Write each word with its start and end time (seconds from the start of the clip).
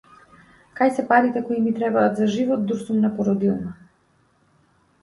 Кај 0.79 0.93
се 0.95 1.05
парите 1.11 1.43
кои 1.51 1.59
ми 1.67 1.75
требаат 1.77 2.17
за 2.23 2.31
живот 2.37 2.65
дур 2.73 2.83
сум 2.87 3.05
на 3.07 3.13
породилно. 3.21 3.79